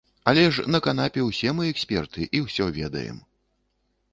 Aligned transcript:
Але 0.29 0.43
ж 0.53 0.63
на 0.75 0.79
канапе 0.87 1.25
ўсе 1.25 1.53
мы 1.57 1.67
эксперты 1.73 2.27
і 2.39 2.41
ўсё 2.47 2.71
ведаем. 2.79 3.21